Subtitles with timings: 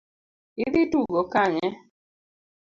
[0.65, 1.67] Idhi tugo Kanye?